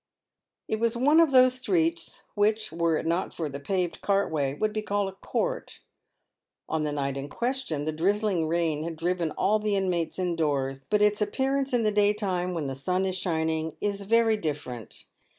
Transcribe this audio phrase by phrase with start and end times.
[0.67, 4.55] It was one of those streets which, were it not for the paved cart way,
[4.55, 5.81] would be called a court.
[6.67, 10.79] On the night in question the drizzling rain had driven all the inmates in doors;
[10.89, 15.05] but its appearance in the daytime, when the sun is shining, is very different.